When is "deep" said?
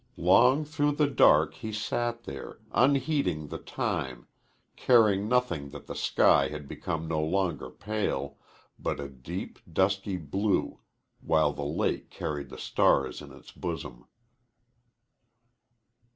9.07-9.59